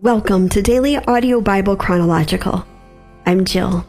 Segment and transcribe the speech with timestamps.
[0.00, 2.64] Welcome to Daily Audio Bible Chronological.
[3.26, 3.84] I'm Jill.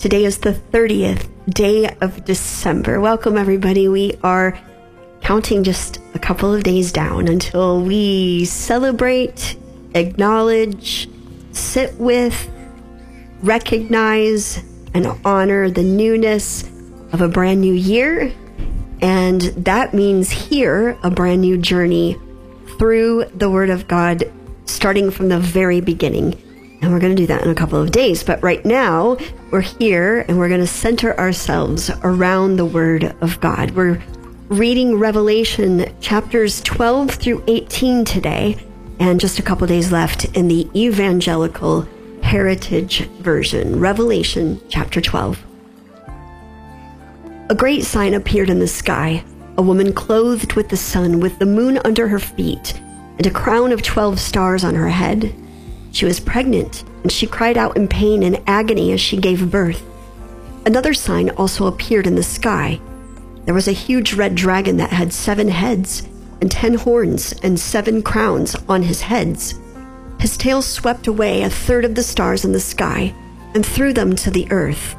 [0.00, 2.98] Today is the 30th day of December.
[2.98, 3.86] Welcome, everybody.
[3.86, 4.58] We are
[5.20, 9.56] counting just a couple of days down until we celebrate,
[9.94, 11.08] acknowledge,
[11.52, 12.50] sit with,
[13.40, 14.60] recognize,
[14.92, 16.64] and honor the newness
[17.12, 18.34] of a brand new year.
[19.00, 22.18] And that means here a brand new journey
[22.76, 24.24] through the Word of God
[24.66, 26.40] starting from the very beginning.
[26.82, 28.22] And we're going to do that in a couple of days.
[28.22, 29.16] But right now,
[29.50, 33.70] we're here and we're going to center ourselves around the Word of God.
[33.72, 34.02] We're
[34.48, 38.56] reading Revelation chapters 12 through 18 today,
[39.00, 41.88] and just a couple days left in the Evangelical
[42.22, 43.80] Heritage Version.
[43.80, 45.42] Revelation chapter 12.
[47.48, 49.24] A great sign appeared in the sky
[49.56, 52.80] a woman clothed with the sun, with the moon under her feet
[53.18, 55.34] and a crown of 12 stars on her head.
[55.92, 59.82] She was pregnant, and she cried out in pain and agony as she gave birth.
[60.66, 62.80] Another sign also appeared in the sky.
[63.44, 66.08] There was a huge red dragon that had seven heads
[66.40, 69.54] and ten horns and seven crowns on his heads.
[70.18, 73.14] His tail swept away a third of the stars in the sky
[73.54, 74.96] and threw them to the earth.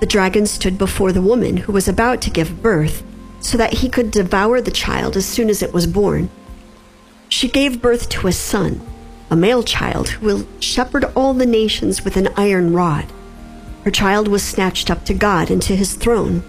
[0.00, 3.02] The dragon stood before the woman who was about to give birth
[3.40, 6.30] so that he could devour the child as soon as it was born.
[7.28, 8.80] She gave birth to a son,
[9.30, 13.12] a male child who will shepherd all the nations with an iron rod.
[13.84, 16.42] Her child was snatched up to God and to his throne.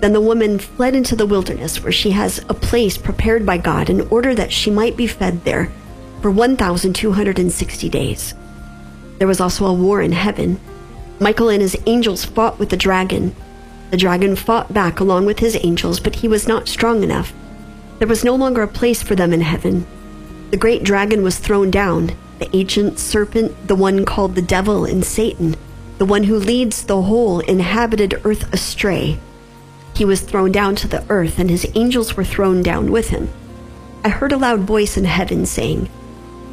[0.00, 3.88] Then the woman fled into the wilderness where she has a place prepared by God
[3.88, 5.70] in order that she might be fed there
[6.20, 8.34] for 1,260 days.
[9.18, 10.58] There was also a war in heaven.
[11.20, 13.34] Michael and his angels fought with the dragon.
[13.90, 17.32] The dragon fought back along with his angels, but he was not strong enough.
[17.98, 19.86] There was no longer a place for them in heaven.
[20.50, 25.04] The great dragon was thrown down, the ancient serpent, the one called the devil and
[25.04, 25.56] Satan,
[25.98, 29.18] the one who leads the whole inhabited earth astray.
[29.94, 33.30] He was thrown down to the earth, and his angels were thrown down with him.
[34.04, 35.88] I heard a loud voice in heaven saying,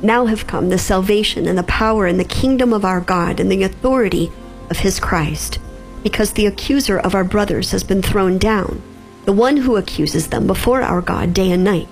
[0.01, 3.51] Now have come the salvation and the power and the kingdom of our God and
[3.51, 4.31] the authority
[4.69, 5.59] of his Christ,
[6.03, 8.81] because the accuser of our brothers has been thrown down,
[9.25, 11.89] the one who accuses them before our God day and night.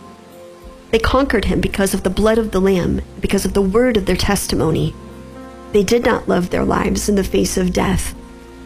[0.91, 4.05] They conquered him because of the blood of the Lamb, because of the word of
[4.05, 4.95] their testimony.
[5.71, 8.15] They did not love their lives in the face of death.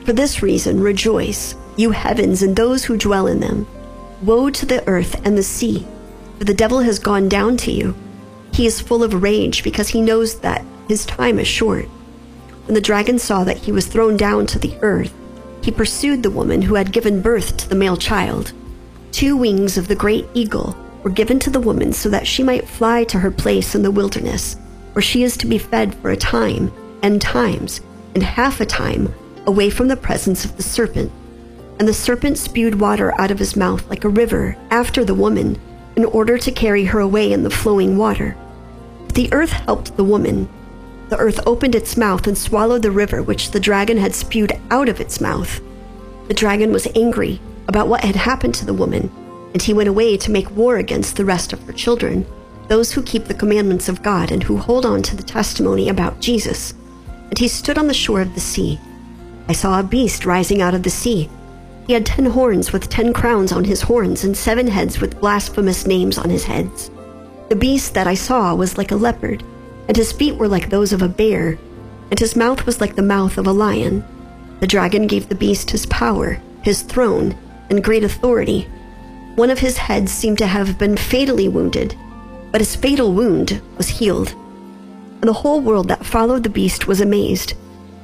[0.05, 3.67] For this reason, rejoice, you heavens and those who dwell in them.
[4.21, 5.85] Woe to the earth and the sea,
[6.37, 7.93] for the devil has gone down to you.
[8.53, 11.85] He is full of rage because he knows that his time is short.
[12.65, 15.13] When the dragon saw that he was thrown down to the earth,
[15.61, 18.53] he pursued the woman who had given birth to the male child.
[19.11, 22.67] Two wings of the great eagle were given to the woman so that she might
[22.67, 24.55] fly to her place in the wilderness,
[24.93, 26.71] where she is to be fed for a time
[27.01, 27.81] and times
[28.15, 29.13] and half a time
[29.45, 31.11] away from the presence of the serpent.
[31.79, 35.59] And the serpent spewed water out of his mouth like a river after the woman,
[35.95, 38.35] in order to carry her away in the flowing water.
[39.13, 40.49] The earth helped the woman.
[41.09, 44.89] The earth opened its mouth and swallowed the river which the dragon had spewed out
[44.89, 45.61] of its mouth.
[46.29, 49.11] The dragon was angry about what had happened to the woman
[49.53, 52.25] and he went away to make war against the rest of her children,
[52.67, 56.19] those who keep the commandments of God and who hold on to the testimony about
[56.19, 56.73] Jesus.
[57.29, 58.79] And he stood on the shore of the sea.
[59.47, 61.29] I saw a beast rising out of the sea.
[61.87, 65.85] He had ten horns with ten crowns on his horns, and seven heads with blasphemous
[65.85, 66.89] names on his heads.
[67.49, 69.43] The beast that I saw was like a leopard,
[69.87, 71.59] and his feet were like those of a bear,
[72.09, 74.03] and his mouth was like the mouth of a lion.
[74.61, 77.35] The dragon gave the beast his power, his throne,
[77.69, 78.67] and great authority
[79.35, 81.95] one of his heads seemed to have been fatally wounded,
[82.51, 84.29] but his fatal wound was healed.
[85.21, 87.53] And the whole world that followed the beast was amazed.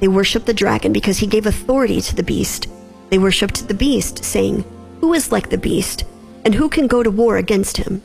[0.00, 2.66] They worshipped the dragon because he gave authority to the beast.
[3.10, 4.64] They worshipped the beast, saying,
[5.00, 6.04] Who is like the beast,
[6.44, 8.02] and who can go to war against him?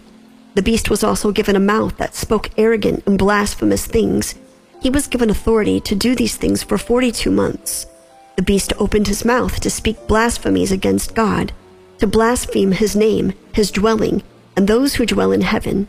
[0.53, 4.35] The beast was also given a mouth that spoke arrogant and blasphemous things.
[4.81, 7.87] He was given authority to do these things for 42 months.
[8.35, 11.53] The beast opened his mouth to speak blasphemies against God
[12.05, 14.21] to blaspheme his name, his dwelling,
[14.55, 15.87] and those who dwell in heaven.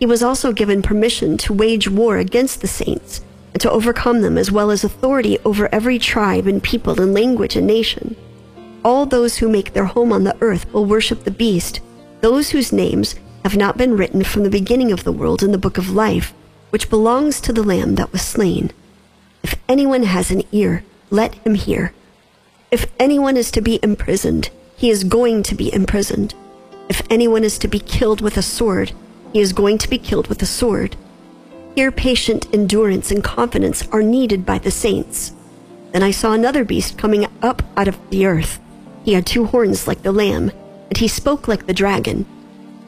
[0.00, 4.36] He was also given permission to wage war against the saints and to overcome them,
[4.36, 8.16] as well as authority over every tribe and people and language and nation.
[8.84, 11.78] All those who make their home on the earth will worship the beast,
[12.22, 13.14] those whose names
[13.44, 16.34] have not been written from the beginning of the world in the book of life,
[16.70, 18.72] which belongs to the Lamb that was slain.
[19.44, 21.92] If anyone has an ear, let him hear.
[22.72, 26.34] If anyone is to be imprisoned, he is going to be imprisoned.
[26.88, 28.92] If anyone is to be killed with a sword,
[29.32, 30.96] he is going to be killed with a sword.
[31.74, 35.32] Here, patient endurance and confidence are needed by the saints.
[35.92, 38.60] Then I saw another beast coming up out of the earth.
[39.04, 40.52] He had two horns like the lamb,
[40.88, 42.26] and he spoke like the dragon.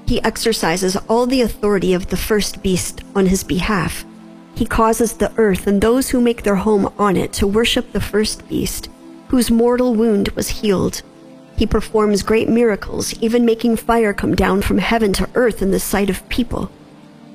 [0.06, 4.04] He exercises all the authority of the first beast on his behalf.
[4.54, 8.00] He causes the earth and those who make their home on it to worship the
[8.00, 8.88] first beast,
[9.28, 11.02] whose mortal wound was healed.
[11.58, 15.80] He performs great miracles, even making fire come down from heaven to earth in the
[15.80, 16.70] sight of people.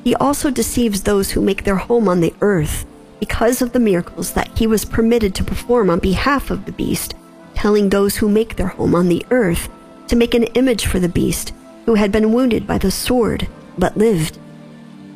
[0.05, 2.85] He also deceives those who make their home on the earth
[3.19, 7.15] because of the miracles that he was permitted to perform on behalf of the beast,
[7.53, 9.67] telling those who make their home on the earth
[10.07, 11.53] to make an image for the beast
[11.85, 13.45] who had been wounded by the sword
[13.77, 14.39] but lived.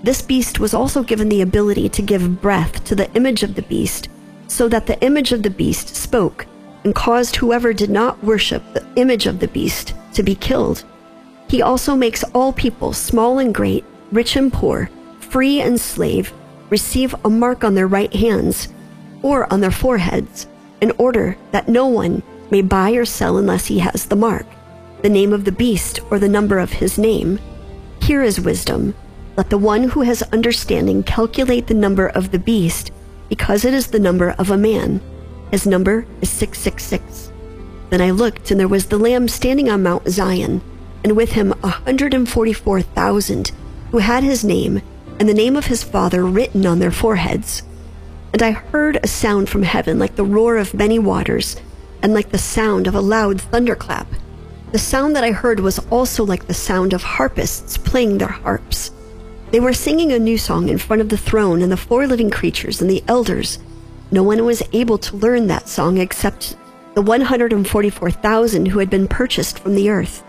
[0.04, 3.62] This beast was also given the ability to give breath to the image of the
[3.62, 4.10] beast,
[4.50, 6.46] so that the image of the beast spoke
[6.88, 10.86] and caused whoever did not worship the image of the beast to be killed.
[11.50, 14.90] He also makes all people, small and great, rich and poor,
[15.20, 16.32] free and slave,
[16.70, 18.70] receive a mark on their right hands
[19.22, 20.48] or on their foreheads,
[20.80, 24.46] in order that no one may buy or sell unless he has the mark,
[25.02, 27.38] the name of the beast or the number of his name.
[28.02, 28.96] Here is wisdom.
[29.36, 32.92] Let the one who has understanding calculate the number of the beast,
[33.28, 35.02] because it is the number of a man.
[35.52, 37.32] His number is 666.
[37.90, 40.62] Then I looked, and there was the Lamb standing on Mount Zion,
[41.04, 43.52] and with him a 144,000
[43.92, 44.82] who had his name
[45.20, 47.64] and the name of his father written on their foreheads.
[48.34, 51.56] And I heard a sound from heaven like the roar of many waters,
[52.04, 54.08] and like the sound of a loud thunderclap.
[54.72, 58.92] The sound that I heard was also like the sound of harpists playing their harps.
[59.52, 62.30] They were singing a new song in front of the throne and the four living
[62.30, 63.60] creatures and the elders.
[64.12, 66.56] No one was able to learn that song except
[66.96, 70.24] the 144,000 who had been purchased from the earth.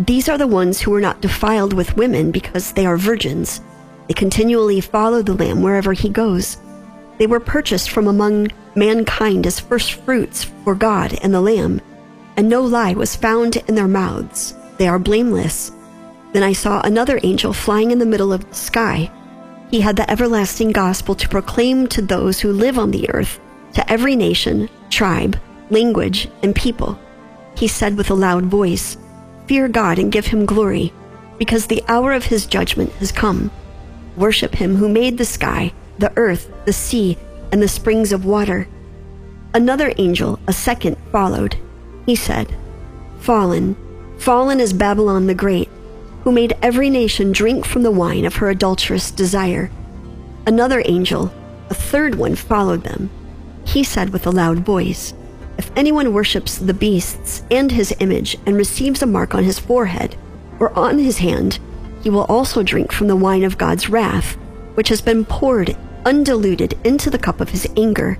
[0.00, 3.60] These are the ones who were not defiled with women because they are virgins.
[4.08, 6.56] They continually follow the Lamb wherever he goes.
[7.18, 11.80] They were purchased from among mankind as first fruits for God and the Lamb,
[12.36, 14.54] and no lie was found in their mouths.
[14.78, 15.70] They are blameless.
[16.32, 19.10] Then I saw another angel flying in the middle of the sky.
[19.72, 23.40] He had the everlasting gospel to proclaim to those who live on the earth,
[23.72, 25.40] to every nation, tribe,
[25.70, 27.00] language, and people.
[27.56, 28.98] He said with a loud voice,
[29.46, 30.92] Fear God and give him glory,
[31.38, 33.50] because the hour of his judgment has come.
[34.14, 37.16] Worship him who made the sky, the earth, the sea,
[37.50, 38.68] and the springs of water.
[39.54, 41.56] Another angel, a second, followed.
[42.04, 42.54] He said,
[43.20, 43.74] Fallen,
[44.18, 45.70] fallen is Babylon the Great,
[46.22, 49.70] who made every nation drink from the wine of her adulterous desire.
[50.46, 51.32] Another angel,
[51.70, 53.10] a third one, followed them.
[53.64, 55.14] He said with a loud voice,
[55.58, 60.16] If anyone worships the beasts and his image and receives a mark on his forehead
[60.60, 61.58] or on his hand,
[62.02, 64.36] he will also drink from the wine of God's wrath,
[64.74, 68.18] which has been poured undiluted into the cup of his anger,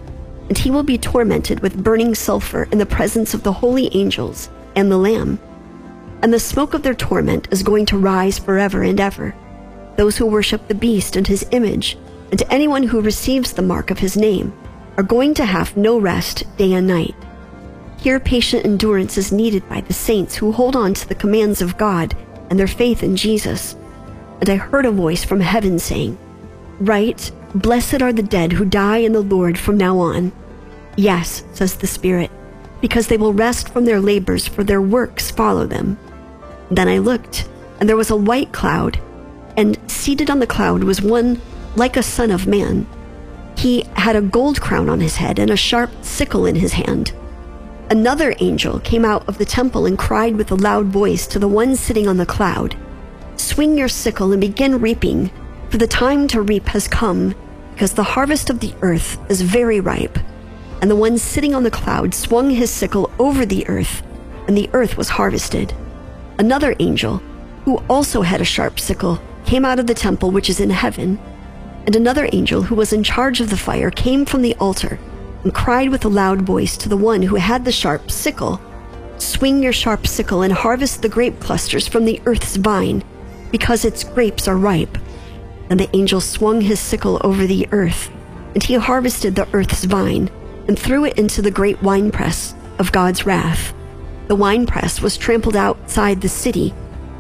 [0.49, 4.51] and he will be tormented with burning sulfur in the presence of the holy angels
[4.77, 5.39] and the Lamb.
[6.23, 9.35] And the smoke of their torment is going to rise forever and ever.
[9.97, 11.99] Those who worship the beast and his image,
[12.31, 14.53] and anyone who receives the mark of his name,
[14.97, 17.15] are going to have no rest day and night.
[17.99, 21.77] Here, patient endurance is needed by the saints who hold on to the commands of
[21.77, 22.17] God
[22.51, 23.77] and their faith in Jesus.
[24.41, 26.19] And I heard a voice from heaven saying,
[26.81, 30.33] Write, Blessed are the dead who die in the Lord from now on.
[30.97, 32.31] Yes, says the Spirit,
[32.81, 35.99] because they will rest from their labors, for their works follow them.
[36.73, 37.47] Then I looked,
[37.79, 38.99] and there was a white cloud,
[39.59, 41.39] and seated on the cloud was one
[41.77, 42.87] like a son of man.
[43.59, 47.13] He had a gold crown on his head and a sharp sickle in his hand.
[47.91, 51.47] Another angel came out of the temple and cried with a loud voice to the
[51.47, 52.75] one sitting on the cloud
[53.37, 55.31] Swing your sickle and begin reaping,
[55.69, 57.35] for the time to reap has come,
[57.75, 60.19] because the harvest of the earth is very ripe.
[60.81, 64.03] And the one sitting on the cloud swung his sickle over the earth,
[64.47, 65.75] and the earth was harvested.
[66.43, 67.19] Another angel,
[67.65, 71.17] who also had a sharp sickle, came out of the temple which is in heaven.
[71.87, 74.99] And another angel, who was in charge of the fire, came from the altar
[75.45, 78.61] and cried with a loud voice to the one who had the sharp sickle
[79.19, 83.05] Swing your sharp sickle and harvest the grape clusters from the earth's vine,
[83.53, 84.99] because its grapes are ripe.
[85.71, 88.11] And the angel swung his sickle over the earth,
[88.55, 90.29] and he harvested the earth's vine
[90.67, 93.73] and threw it into the great winepress of God's wrath.
[94.33, 96.73] The winepress was trampled outside the city,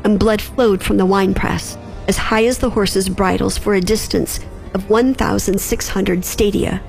[0.02, 1.76] and blood flowed from the winepress
[2.08, 4.40] as high as the horses' bridles for a distance
[4.72, 6.80] of 1,600 stadia.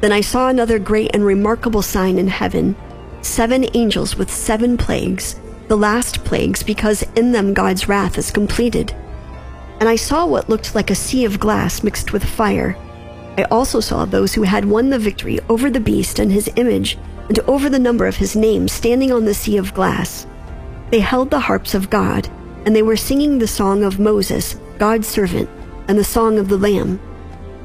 [0.00, 2.76] Then I saw another great and remarkable sign in heaven
[3.22, 8.94] seven angels with seven plagues, the last plagues, because in them God's wrath is completed.
[9.80, 12.76] And I saw what looked like a sea of glass mixed with fire.
[13.36, 16.96] I also saw those who had won the victory over the beast and his image,
[17.28, 20.26] and over the number of his name standing on the sea of glass.
[20.90, 22.28] They held the harps of God,
[22.64, 25.48] and they were singing the song of Moses, God's servant,
[25.86, 27.00] and the song of the Lamb.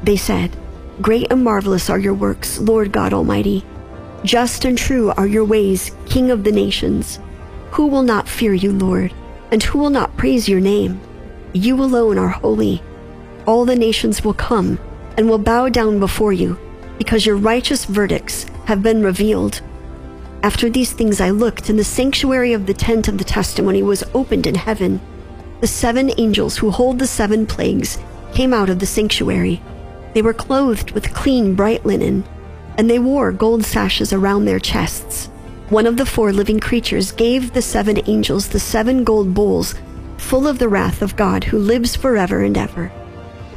[0.03, 0.55] They said,
[1.01, 3.65] Great and marvelous are your works, Lord God Almighty.
[4.23, 7.19] Just and true are your ways, King of the nations.
[7.71, 9.13] Who will not fear you, Lord,
[9.51, 10.99] and who will not praise your name?
[11.53, 12.81] You alone are holy.
[13.45, 14.79] All the nations will come
[15.17, 16.59] and will bow down before you,
[16.97, 19.61] because your righteous verdicts have been revealed.
[20.41, 24.03] After these things I looked, and the sanctuary of the tent of the testimony was
[24.13, 24.99] opened in heaven.
[25.61, 27.97] The seven angels who hold the seven plagues
[28.33, 29.61] came out of the sanctuary.
[30.13, 32.23] They were clothed with clean, bright linen,
[32.77, 35.27] and they wore gold sashes around their chests.
[35.69, 39.75] One of the four living creatures gave the seven angels the seven gold bowls
[40.17, 42.91] full of the wrath of God who lives forever and ever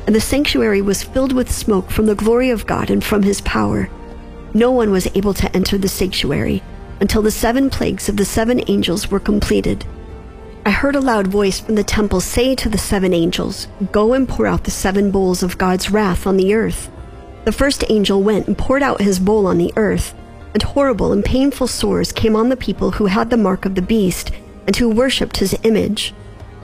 [0.07, 3.41] and the sanctuary was filled with smoke from the glory of God and from his
[3.41, 3.91] power.
[4.57, 6.63] No one was able to enter the sanctuary
[7.01, 9.85] until the seven plagues of the seven angels were completed.
[10.65, 14.27] I heard a loud voice from the temple say to the seven angels, Go and
[14.27, 16.91] pour out the seven bowls of God's wrath on the earth.
[17.45, 20.15] The first angel went and poured out his bowl on the earth,
[20.55, 23.83] and horrible and painful sores came on the people who had the mark of the
[23.83, 24.31] beast
[24.67, 26.15] and who worshipped his image.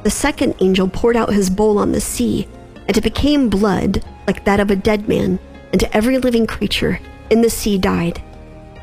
[0.02, 2.48] The second angel poured out his bowl on the sea
[2.88, 5.38] and it became blood like that of a dead man,
[5.72, 6.98] and to every living creature
[7.32, 8.22] in the sea died.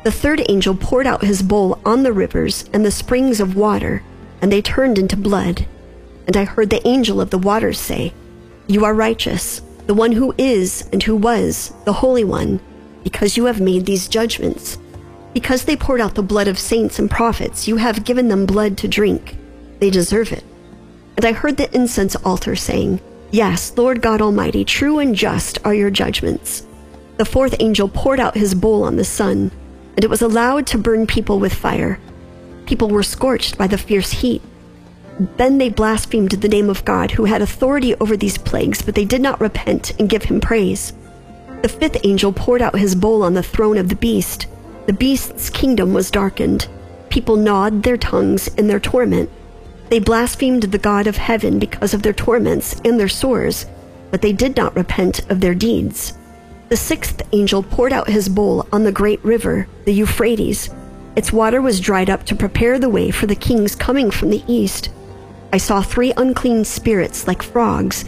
[0.02, 4.02] The third angel poured out his bowl on the rivers and the springs of water,
[4.42, 5.66] and they turned into blood.
[6.26, 8.12] And I heard the angel of the waters say,
[8.66, 12.60] You are righteous, the one who is and who was, the Holy One,
[13.04, 14.78] because you have made these judgments.
[15.32, 18.76] Because they poured out the blood of saints and prophets, you have given them blood
[18.78, 19.36] to drink.
[19.78, 20.44] They deserve it.
[21.16, 25.74] And I heard the incense altar saying, Yes, Lord God Almighty, true and just are
[25.74, 26.66] your judgments.
[27.20, 29.50] The fourth angel poured out his bowl on the sun,
[29.94, 32.00] and it was allowed to burn people with fire.
[32.64, 34.40] People were scorched by the fierce heat.
[35.36, 39.04] Then they blasphemed the name of God, who had authority over these plagues, but they
[39.04, 40.94] did not repent and give him praise.
[41.60, 44.46] The fifth angel poured out his bowl on the throne of the beast.
[44.86, 46.68] The beast's kingdom was darkened.
[47.10, 49.28] People gnawed their tongues in their torment.
[49.90, 53.66] They blasphemed the God of heaven because of their torments and their sores,
[54.10, 56.14] but they did not repent of their deeds.
[56.70, 60.70] The sixth angel poured out his bowl on the great river, the Euphrates.
[61.16, 64.44] Its water was dried up to prepare the way for the kings coming from the
[64.46, 64.88] east.
[65.52, 68.04] I saw three unclean spirits like frogs,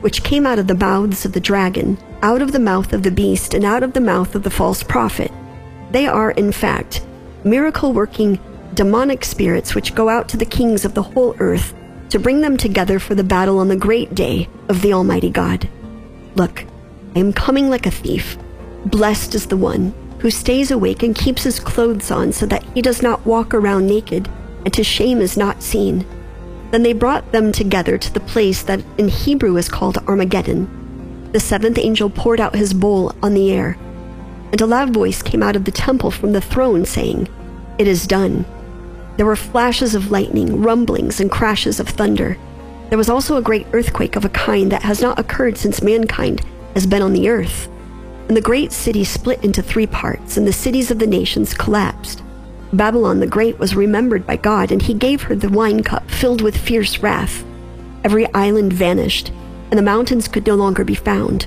[0.00, 3.10] which came out of the mouths of the dragon, out of the mouth of the
[3.10, 5.30] beast, and out of the mouth of the false prophet.
[5.90, 7.04] They are, in fact,
[7.44, 8.38] miracle working
[8.72, 11.74] demonic spirits which go out to the kings of the whole earth
[12.08, 15.68] to bring them together for the battle on the great day of the Almighty God.
[16.34, 16.64] Look,
[17.16, 18.36] I am coming like a thief.
[18.84, 22.82] Blessed is the one who stays awake and keeps his clothes on so that he
[22.82, 24.28] does not walk around naked
[24.66, 26.04] and his shame is not seen.
[26.72, 31.30] Then they brought them together to the place that in Hebrew is called Armageddon.
[31.32, 33.78] The seventh angel poured out his bowl on the air,
[34.52, 37.28] and a loud voice came out of the temple from the throne saying,
[37.78, 38.44] It is done.
[39.16, 42.36] There were flashes of lightning, rumblings, and crashes of thunder.
[42.90, 46.44] There was also a great earthquake of a kind that has not occurred since mankind
[46.76, 47.68] has been on the earth.
[48.28, 52.22] And the great city split into three parts, and the cities of the nations collapsed.
[52.70, 56.42] Babylon the Great was remembered by God, and he gave her the wine cup filled
[56.42, 57.44] with fierce wrath.
[58.04, 59.32] Every island vanished,
[59.70, 61.46] and the mountains could no longer be found.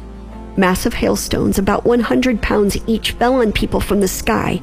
[0.58, 4.60] Massive hailstones, about 100 pounds each, fell on people from the sky,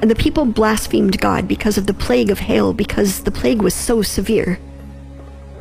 [0.00, 3.74] and the people blasphemed God because of the plague of hail, because the plague was
[3.74, 4.58] so severe.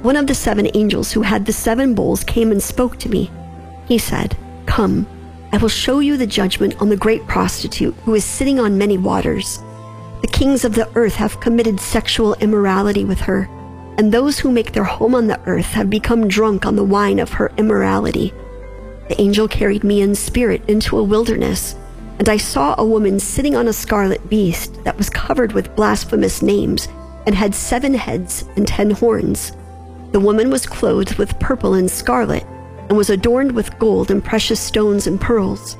[0.02, 3.30] One of the seven angels who had the seven bowls came and spoke to me.
[3.88, 4.38] He said,
[4.75, 5.08] Come,
[5.53, 8.98] I will show you the judgment on the great prostitute who is sitting on many
[8.98, 9.60] waters.
[10.20, 13.48] The kings of the earth have committed sexual immorality with her,
[13.98, 17.20] and those who make their home on the earth have become drunk on the wine
[17.20, 18.34] of her immorality.
[19.08, 21.77] The angel carried me in spirit into a wilderness
[22.20, 26.41] and I saw a woman sitting on a scarlet beast that was covered with blasphemous
[26.41, 26.89] names
[27.25, 29.53] and had seven heads and ten horns.
[30.12, 32.46] The woman was clothed with purple and scarlet
[32.89, 35.77] and was adorned with gold and precious stones and pearls.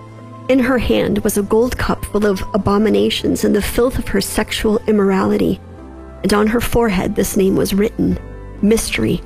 [0.48, 4.22] In her hand was a gold cup full of abominations and the filth of her
[4.22, 5.60] sexual immorality.
[6.24, 8.20] And on her forehead this name was written
[8.62, 9.22] Mystery,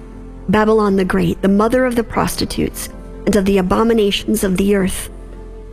[0.48, 2.90] Babylon the Great, the mother of the prostitutes
[3.26, 5.10] and of the abominations of the earth.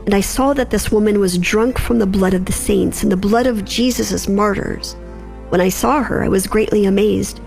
[0.04, 3.10] And I saw that this woman was drunk from the blood of the saints and
[3.10, 4.94] the blood of Jesus' martyrs.
[5.48, 7.40] When I saw her, I was greatly amazed.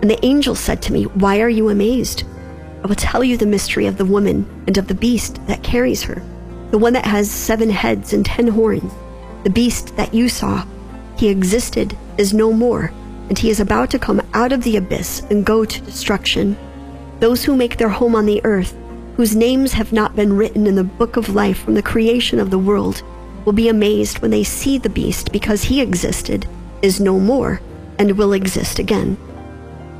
[0.00, 2.24] And the angel said to me, Why are you amazed?
[2.82, 6.02] I will tell you the mystery of the woman and of the beast that carries
[6.02, 6.22] her,
[6.70, 8.92] the one that has seven heads and ten horns.
[9.44, 10.64] The beast that you saw,
[11.16, 12.92] he existed, is no more,
[13.28, 16.56] and he is about to come out of the abyss and go to destruction.
[17.20, 18.76] Those who make their home on the earth,
[19.16, 22.50] whose names have not been written in the book of life from the creation of
[22.50, 23.02] the world,
[23.44, 26.46] will be amazed when they see the beast because he existed,
[26.82, 27.60] is no more,
[27.98, 29.16] and will exist again.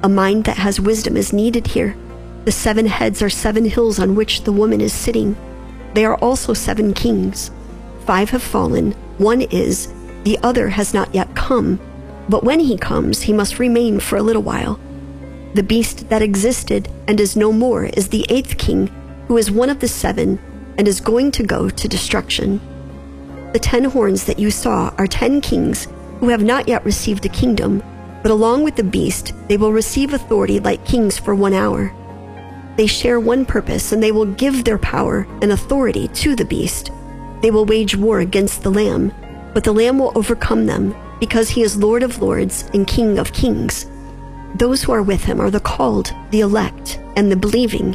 [0.02, 1.96] A mind that has wisdom is needed here.
[2.46, 5.34] The seven heads are seven hills on which the woman is sitting.
[5.94, 7.50] They are also seven kings.
[8.04, 11.80] Five have fallen, one is, the other has not yet come,
[12.28, 14.78] but when he comes, he must remain for a little while.
[15.54, 18.86] The beast that existed and is no more is the eighth king,
[19.26, 20.38] who is one of the seven
[20.78, 22.60] and is going to go to destruction.
[23.54, 25.88] The ten horns that you saw are ten kings
[26.20, 27.82] who have not yet received a kingdom,
[28.22, 31.92] but along with the beast, they will receive authority like kings for one hour.
[32.76, 36.90] They share one purpose, and they will give their power and authority to the beast.
[37.40, 39.12] They will wage war against the Lamb,
[39.54, 43.32] but the Lamb will overcome them, because he is Lord of lords and King of
[43.32, 43.86] kings.
[44.56, 47.92] Those who are with him are the called, the elect, and the believing.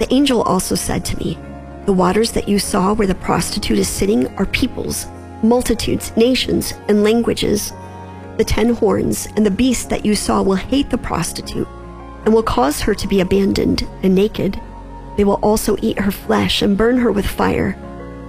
[0.00, 1.38] The angel also said to me,
[1.86, 5.06] The waters that you saw where the prostitute is sitting are peoples,
[5.44, 7.72] multitudes, nations, and languages.
[8.38, 11.68] The ten horns and the beast that you saw will hate the prostitute
[12.24, 14.60] and will cause her to be abandoned and naked.
[15.16, 17.76] They will also eat her flesh and burn her with fire.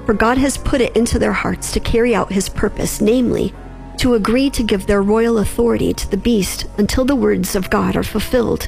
[0.05, 3.53] For God has put it into their hearts to carry out his purpose, namely,
[3.97, 7.95] to agree to give their royal authority to the beast until the words of God
[7.95, 8.67] are fulfilled.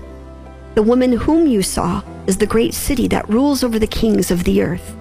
[0.76, 4.44] The woman whom you saw is the great city that rules over the kings of
[4.44, 4.96] the earth.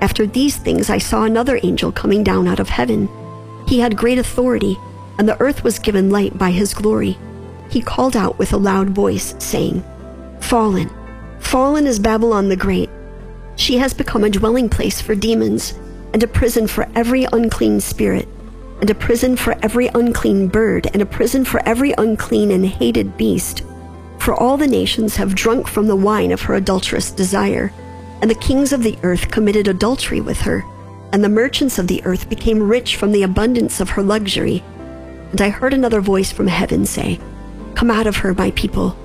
[0.00, 3.08] After these things, I saw another angel coming down out of heaven.
[3.66, 4.76] He had great authority,
[5.18, 7.18] and the earth was given light by his glory
[7.70, 9.84] he called out with a loud voice, saying,
[10.40, 10.90] Fallen,
[11.38, 12.90] fallen is Babylon the Great.
[13.56, 15.74] She has become a dwelling place for demons,
[16.12, 18.28] and a prison for every unclean spirit,
[18.80, 23.16] and a prison for every unclean bird, and a prison for every unclean and hated
[23.16, 23.62] beast.
[24.18, 27.72] For all the nations have drunk from the wine of her adulterous desire,
[28.20, 30.64] and the kings of the earth committed adultery with her,
[31.12, 34.62] and the merchants of the earth became rich from the abundance of her luxury.
[35.30, 37.20] And I heard another voice from heaven say,
[37.76, 38.96] Come out of her, my people,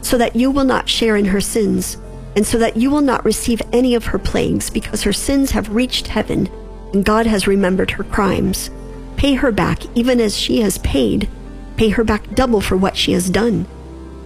[0.00, 1.98] so that you will not share in her sins,
[2.36, 5.74] and so that you will not receive any of her plagues, because her sins have
[5.74, 6.48] reached heaven,
[6.92, 8.70] and God has remembered her crimes.
[9.16, 11.28] Pay her back even as she has paid.
[11.76, 13.66] Pay her back double for what she has done.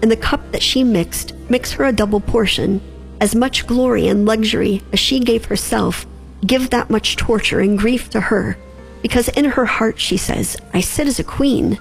[0.02, 2.80] And the cup that she mixed, mix her a double portion.
[3.20, 6.06] As much glory and luxury as she gave herself,
[6.46, 8.58] give that much torture and grief to her.
[9.02, 11.78] Because in her heart she says, I sit as a queen.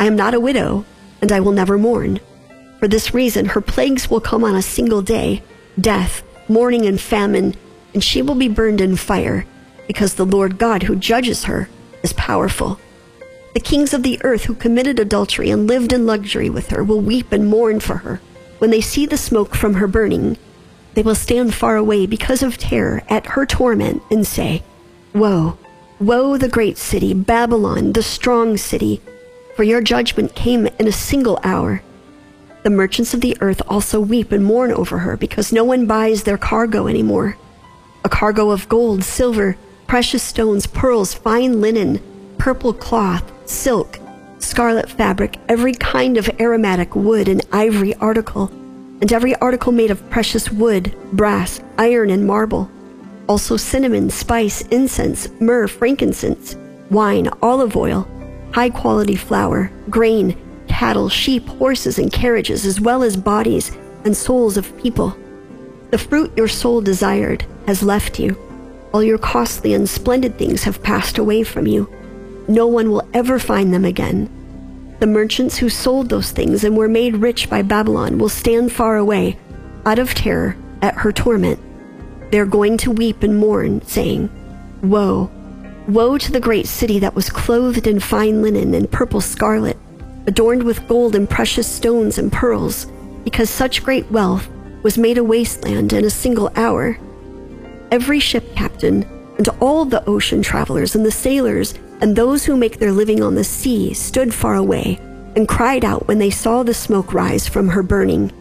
[0.00, 0.84] I am not a widow,
[1.26, 2.20] and I will never mourn.
[2.78, 5.42] For this reason, her plagues will come on a single day
[5.76, 7.56] death, mourning, and famine,
[7.92, 9.44] and she will be burned in fire,
[9.88, 11.68] because the Lord God who judges her
[12.04, 12.78] is powerful.
[13.54, 17.00] The kings of the earth who committed adultery and lived in luxury with her will
[17.00, 18.20] weep and mourn for her.
[18.58, 20.38] When they see the smoke from her burning,
[20.94, 24.62] they will stand far away because of terror at her torment and say,
[25.12, 25.58] Woe,
[25.98, 29.02] woe, the great city, Babylon, the strong city
[29.56, 31.82] for your judgment came in a single hour.
[32.62, 36.22] The merchants of the earth also weep and mourn over her because no one buys
[36.24, 37.38] their cargo anymore.
[38.04, 42.02] A cargo of gold, silver, precious stones, pearls, fine linen,
[42.36, 43.98] purple cloth, silk,
[44.40, 48.48] scarlet fabric, every kind of aromatic wood and ivory article,
[49.00, 52.70] and every article made of precious wood, brass, iron, and marble.
[53.26, 56.56] Also cinnamon, spice, incense, myrrh, frankincense,
[56.90, 58.06] wine, olive oil,
[58.52, 60.36] high quality flour, grain,
[60.68, 65.16] cattle, sheep, horses, and carriages, as well as bodies and souls of people.
[65.90, 68.36] The fruit your soul desired has left you.
[68.92, 71.90] All your costly and splendid things have passed away from you.
[72.48, 74.30] No one will ever find them again.
[75.00, 78.96] The merchants who sold those things and were made rich by Babylon will stand far
[78.96, 79.38] away,
[79.84, 81.60] out of terror at her torment.
[82.30, 84.30] They are going to weep and mourn, saying,
[84.82, 85.30] Woe!
[85.88, 89.76] Woe to the great city that was clothed in fine linen and purple scarlet,
[90.26, 92.86] adorned with gold and precious stones and pearls,
[93.22, 94.48] because such great wealth
[94.82, 96.98] was made a wasteland in a single hour.
[97.92, 99.04] Every ship captain
[99.38, 103.36] and all the ocean travelers and the sailors and those who make their living on
[103.36, 104.98] the sea stood far away
[105.36, 108.32] and cried out when they saw the smoke rise from her burning.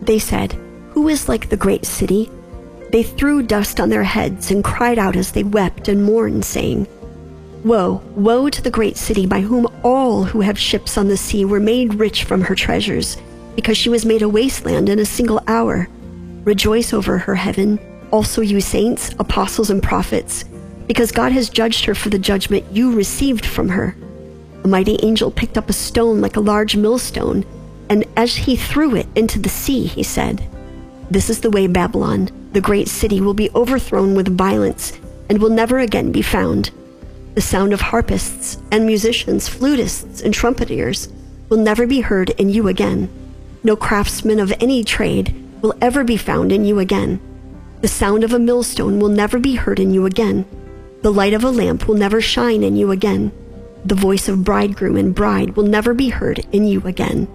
[0.00, 0.52] They said,
[0.92, 2.30] Who is like the great city?
[2.90, 6.86] They threw dust on their heads and cried out as they wept and mourned, saying,
[7.64, 11.44] Woe, woe to the great city by whom all who have ships on the sea
[11.44, 13.16] were made rich from her treasures,
[13.56, 15.88] because she was made a wasteland in a single hour.
[16.44, 17.78] Rejoice over her, heaven,
[18.10, 20.44] also you saints, apostles, and prophets,
[20.86, 23.94] because God has judged her for the judgment you received from her.
[24.64, 27.44] A mighty angel picked up a stone like a large millstone,
[27.90, 30.42] and as he threw it into the sea, he said,
[31.10, 35.48] This is the way Babylon, the great city, will be overthrown with violence and will
[35.48, 36.72] never again be found.
[37.36, 41.08] The sound of harpists and musicians, flutists and trumpeters
[41.48, 43.08] will never be heard in you again.
[43.62, 47.20] No craftsman of any trade will ever be found in you again.
[47.80, 50.44] The sound of a millstone will never be heard in you again.
[51.02, 53.30] The light of a lamp will never shine in you again.
[53.84, 57.28] The voice of bridegroom and bride will never be heard in you again.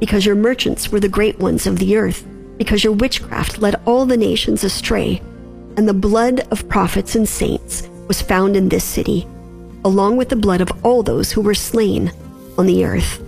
[0.00, 2.26] Because your merchants were the great ones of the earth,
[2.58, 5.20] because your witchcraft led all the nations astray,
[5.76, 9.26] and the blood of prophets and saints was found in this city,
[9.84, 12.12] along with the blood of all those who were slain
[12.56, 13.22] on the earth.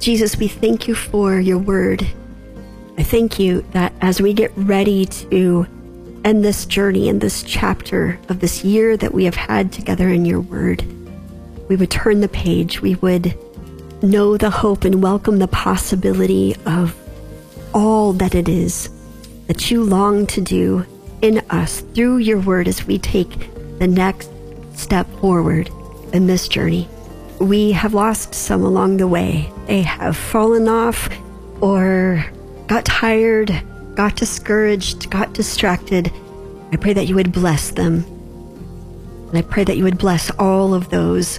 [0.00, 2.06] Jesus, we thank you for your word.
[2.98, 5.66] I thank you that as we get ready to
[6.24, 10.24] end this journey and this chapter of this year that we have had together in
[10.24, 10.84] your word,
[11.68, 12.82] we would turn the page.
[12.82, 13.34] We would
[14.02, 16.96] know the hope and welcome the possibility of
[17.72, 18.90] all that it is
[19.46, 20.84] that you long to do
[21.20, 23.30] in us through your word as we take
[23.78, 24.30] the next
[24.74, 25.70] step forward
[26.12, 26.88] in this journey.
[27.38, 29.52] We have lost some along the way.
[29.66, 31.08] They have fallen off
[31.60, 32.24] or
[32.66, 33.62] got tired,
[33.94, 36.12] got discouraged, got distracted.
[36.72, 38.04] I pray that you would bless them.
[39.28, 41.38] And I pray that you would bless all of those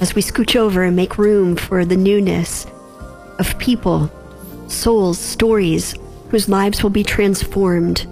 [0.00, 2.66] as we scooch over and make room for the newness
[3.38, 4.10] of people,
[4.68, 5.94] souls, stories
[6.30, 8.06] whose lives will be transformed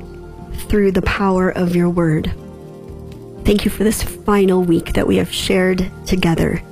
[0.69, 2.33] through the power of your word.
[3.45, 6.63] Thank you for this final week that we have shared together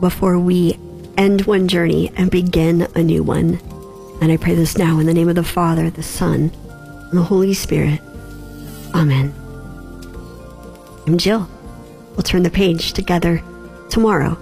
[0.00, 0.78] before we
[1.16, 3.58] end one journey and begin a new one.
[4.20, 6.52] And I pray this now in the name of the Father, the Son,
[7.08, 8.00] and the Holy Spirit.
[8.94, 9.34] Amen.
[11.06, 11.48] I'm Jill.
[12.10, 13.42] We'll turn the page together
[13.88, 14.36] tomorrow.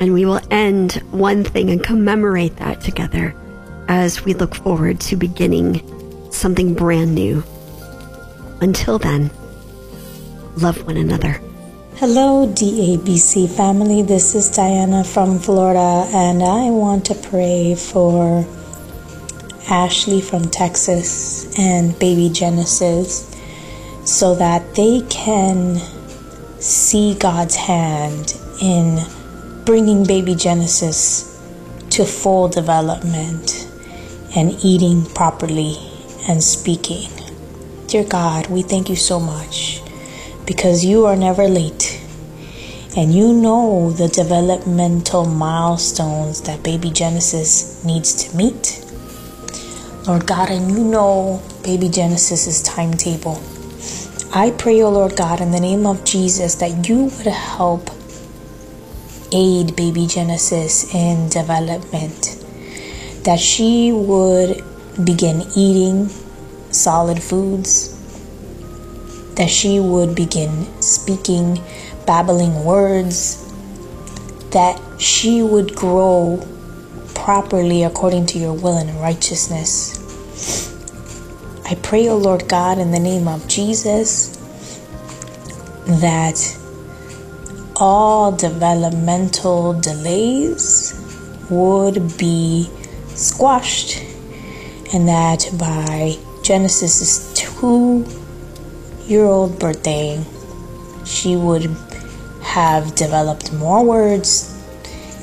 [0.00, 3.34] And we will end one thing and commemorate that together
[3.88, 5.82] as we look forward to beginning
[6.30, 7.42] something brand new.
[8.60, 9.30] Until then,
[10.56, 11.40] love one another.
[11.96, 14.02] Hello, DABC family.
[14.02, 18.46] This is Diana from Florida, and I want to pray for
[19.68, 23.34] Ashley from Texas and baby Genesis
[24.04, 25.80] so that they can
[26.60, 29.00] see God's hand in
[29.68, 31.38] bringing baby Genesis
[31.90, 33.68] to full development
[34.34, 35.76] and eating properly
[36.26, 37.10] and speaking.
[37.86, 39.82] Dear God, we thank you so much
[40.46, 42.02] because you are never late
[42.96, 48.82] and you know the developmental milestones that baby Genesis needs to meet.
[50.06, 53.38] Lord God, and you know baby Genesis's timetable.
[54.32, 57.97] I pray, O oh Lord God, in the name of Jesus, that you would help
[59.32, 62.44] aid baby Genesis in development,
[63.24, 64.64] that she would
[65.04, 66.08] begin eating
[66.70, 67.94] solid foods.
[69.36, 71.60] That she would begin speaking,
[72.06, 73.44] babbling words,
[74.50, 76.44] that she would grow
[77.14, 79.94] properly according to your will and righteousness.
[81.64, 84.36] I pray, O oh Lord God, in the name of Jesus,
[85.84, 86.57] that
[87.80, 90.92] all developmental delays
[91.48, 92.68] would be
[93.08, 94.02] squashed,
[94.92, 98.04] and that by Genesis 2
[99.06, 100.22] year old birthday,
[101.04, 101.64] she would
[102.42, 104.54] have developed more words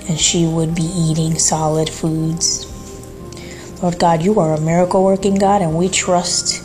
[0.07, 2.71] and she would be eating solid foods.
[3.81, 6.63] Lord God, you are a miracle working God, and we trust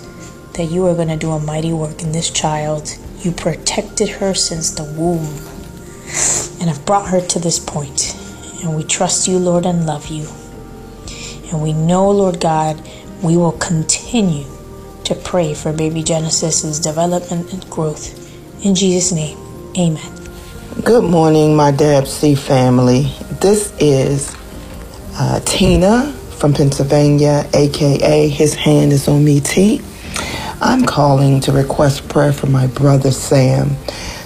[0.54, 2.96] that you are going to do a mighty work in this child.
[3.20, 5.26] You protected her since the womb
[6.60, 8.16] and have brought her to this point.
[8.62, 10.28] And we trust you, Lord, and love you.
[11.50, 12.80] And we know, Lord God,
[13.22, 14.46] we will continue
[15.04, 18.16] to pray for baby Genesis's development and growth.
[18.64, 19.38] In Jesus' name,
[19.78, 20.20] amen.
[20.84, 23.12] Good morning, my DABC family.
[23.40, 24.36] This is
[25.14, 29.82] uh, Tina from Pennsylvania, aka His Hand is on Me T.
[30.62, 33.76] I'm calling to request prayer for my brother Sam.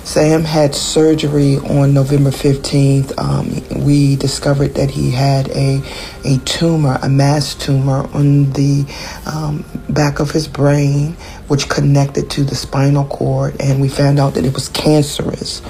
[0.05, 3.19] Sam had surgery on November 15th.
[3.19, 5.83] Um, we discovered that he had a,
[6.25, 8.85] a tumor, a mass tumor on the
[9.27, 11.13] um, back of his brain,
[11.49, 15.63] which connected to the spinal cord, and we found out that it was cancerous.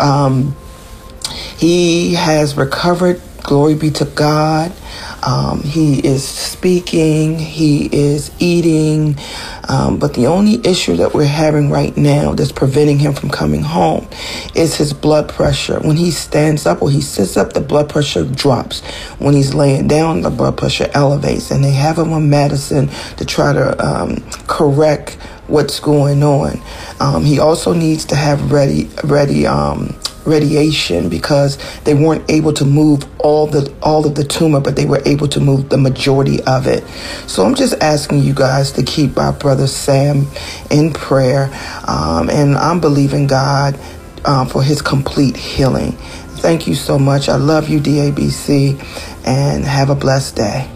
[0.00, 0.56] Um,
[1.56, 4.72] he has recovered, glory be to God.
[5.22, 9.16] Um, he is speaking, he is eating,
[9.68, 13.62] um, but the only issue that we're having right now that's preventing him from coming
[13.62, 14.08] home
[14.54, 15.78] is his blood pressure.
[15.80, 18.82] When he stands up or he sits up, the blood pressure drops.
[19.18, 23.24] When he's laying down, the blood pressure elevates, and they have him on medicine to
[23.24, 25.14] try to um, correct
[25.46, 26.60] what's going on.
[26.98, 29.94] Um, he also needs to have ready, ready um,
[30.26, 34.86] radiation because they weren't able to move all the all of the tumor, but they
[34.86, 36.86] were able to move the majority of it.
[37.28, 40.26] So I'm just asking you guys to keep our brother Sam
[40.70, 41.50] in prayer,
[41.86, 43.78] um, and I'm believing God
[44.24, 45.92] uh, for his complete healing.
[46.42, 47.28] Thank you so much.
[47.28, 48.78] I love you, DABC,
[49.26, 50.70] and have a blessed day.